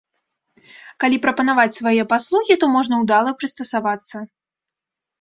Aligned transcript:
Калі 1.03 1.17
прапанаваць 1.25 1.75
свае 1.79 2.03
паслугі, 2.15 2.59
то 2.65 2.73
можна 2.79 2.95
ўдала 3.05 3.37
прыстасавацца. 3.41 4.29